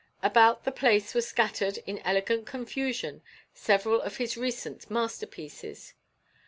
About 0.23 0.63
the 0.63 0.71
place 0.71 1.13
were 1.13 1.21
scattered 1.21 1.77
in 1.85 1.99
elegant 1.99 2.47
confusion 2.47 3.21
several 3.53 4.01
of 4.01 4.17
his 4.17 4.35
recent 4.35 4.89
masterpieces. 4.89 5.93